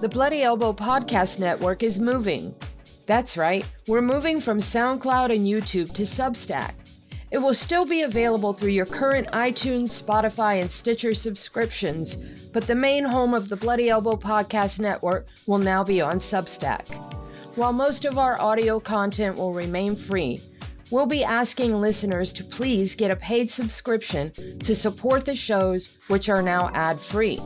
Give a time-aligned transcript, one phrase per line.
[0.00, 2.54] The Bloody Elbow Podcast Network is moving.
[3.06, 6.74] That's right, we're moving from SoundCloud and YouTube to Substack.
[7.30, 12.16] It will still be available through your current iTunes, Spotify, and Stitcher subscriptions,
[12.52, 16.86] but the main home of the Bloody Elbow Podcast Network will now be on Substack.
[17.56, 20.40] While most of our audio content will remain free,
[20.90, 26.28] we'll be asking listeners to please get a paid subscription to support the shows, which
[26.28, 27.40] are now ad free.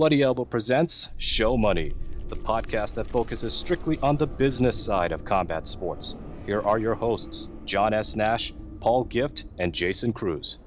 [0.00, 1.92] Bloody Elbow presents Show Money,
[2.28, 6.14] the podcast that focuses strictly on the business side of combat sports.
[6.46, 8.16] Here are your hosts, John S.
[8.16, 10.58] Nash, Paul Gift, and Jason Cruz.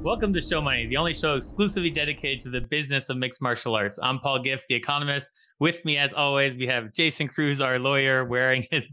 [0.00, 3.76] Welcome to Show Money, the only show exclusively dedicated to the business of mixed martial
[3.76, 4.00] arts.
[4.02, 5.30] I'm Paul Gift, the economist.
[5.60, 8.88] With me, as always, we have Jason Cruz, our lawyer, wearing his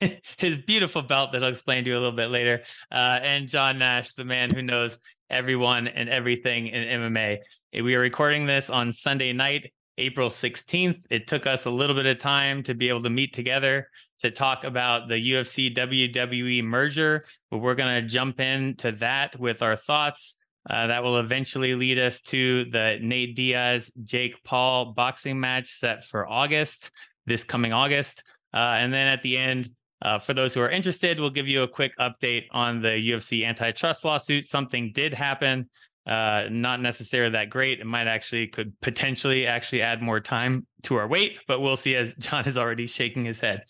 [0.36, 3.78] his beautiful belt that I'll explain to you a little bit later, uh, and John
[3.78, 4.98] Nash, the man who knows
[5.30, 7.38] everyone and everything in MMA.
[7.82, 11.02] We are recording this on Sunday night, April 16th.
[11.10, 13.88] It took us a little bit of time to be able to meet together
[14.20, 19.62] to talk about the UFC WWE merger, but we're going to jump into that with
[19.62, 20.34] our thoughts.
[20.68, 26.04] Uh, that will eventually lead us to the Nate Diaz Jake Paul boxing match set
[26.04, 26.90] for August,
[27.26, 28.22] this coming August.
[28.52, 29.70] Uh, and then at the end,
[30.02, 33.44] uh, for those who are interested, we'll give you a quick update on the UFC
[33.44, 34.46] antitrust lawsuit.
[34.46, 35.68] Something did happen,
[36.06, 37.80] uh, not necessarily that great.
[37.80, 41.96] It might actually could potentially actually add more time to our wait, but we'll see
[41.96, 43.62] as John is already shaking his head.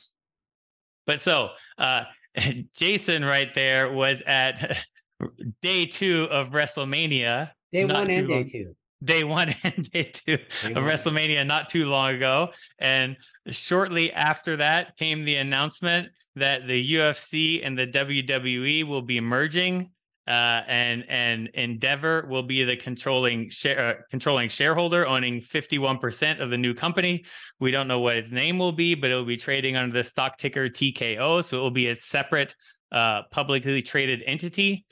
[1.07, 2.05] But so, uh,
[2.77, 4.79] Jason right there was at
[5.63, 7.51] day two of WrestleMania.
[7.73, 10.85] Day one and day two day one and day two day of.
[10.85, 12.49] WrestleMania not too long ago.
[12.79, 13.17] And
[13.49, 19.91] shortly after that came the announcement that the UFC and the WWE will be merging.
[20.27, 26.51] Uh, and and Endeavor will be the controlling share uh, controlling shareholder, owning 51% of
[26.51, 27.25] the new company.
[27.61, 30.05] We don't know what its name will be, but it will be trading under the
[30.05, 32.55] stock ticker TKO, so it will be a separate
[32.93, 34.85] uh, publicly traded entity.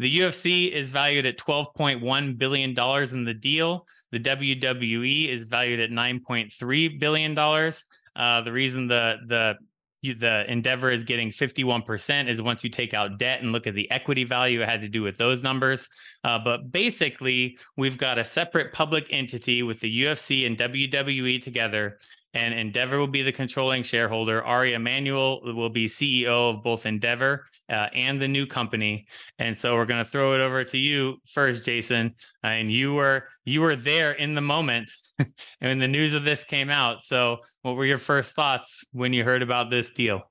[0.00, 3.86] The UFC is valued at $12.1 billion in the deal.
[4.12, 7.38] The WWE is valued at $9.3 billion.
[7.38, 9.54] Uh, the reason the the
[10.02, 13.90] the Endeavor is getting 51% is once you take out debt and look at the
[13.90, 15.86] equity value, it had to do with those numbers.
[16.24, 21.98] Uh, but basically, we've got a separate public entity with the UFC and WWE together,
[22.32, 24.42] and Endeavor will be the controlling shareholder.
[24.42, 29.06] Ari Emanuel will be CEO of both Endeavor uh, and the new company.
[29.38, 32.14] And so we're going to throw it over to you first, Jason.
[32.42, 34.90] And you were you were there in the moment
[35.60, 37.04] when the news of this came out.
[37.04, 40.22] So what were your first thoughts when you heard about this deal?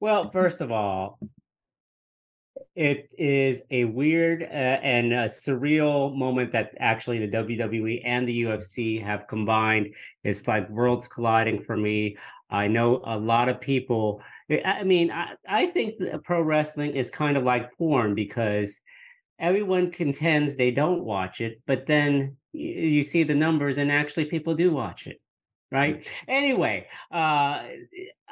[0.00, 1.18] Well, first of all,
[2.74, 8.42] it is a weird uh, and a surreal moment that actually the WWE and the
[8.42, 9.94] UFC have combined.
[10.24, 12.16] It's like worlds colliding for me.
[12.50, 17.36] I know a lot of people I mean, I, I think pro wrestling is kind
[17.36, 18.78] of like porn because
[19.38, 24.26] everyone contends they don't watch it, but then you, you see the numbers and actually
[24.26, 25.20] people do watch it.
[25.72, 26.06] Right.
[26.28, 27.64] Anyway, uh,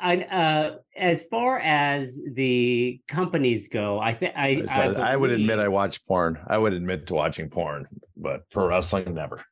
[0.01, 5.59] I, uh, as far as the companies go, I think I, I, I, would admit
[5.59, 6.39] I watch porn.
[6.47, 9.45] I would admit to watching porn, but pro wrestling never.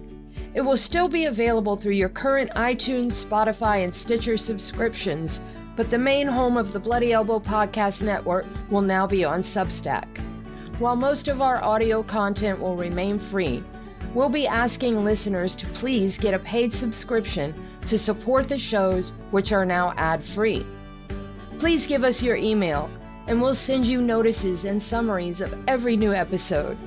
[0.56, 5.42] It will still be available through your current iTunes, Spotify, and Stitcher subscriptions,
[5.75, 10.07] but the main home of the Bloody Elbow Podcast Network will now be on Substack.
[10.80, 13.63] while most of our audio content will remain free,
[14.13, 17.54] we'll be asking listeners to please get a paid subscription
[17.86, 20.66] to support the shows, which are now ad free.
[21.60, 22.90] Please give us your email,
[23.28, 26.78] and we'll send you notices and summaries of every new episode.